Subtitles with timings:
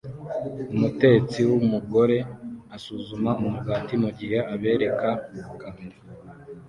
[0.75, 2.17] Umutetsi wumugore
[2.75, 5.09] asuzuma umugati mugihe abereka
[5.61, 5.97] kamera